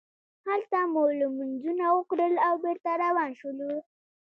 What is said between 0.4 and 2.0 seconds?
هلته مو لمونځونه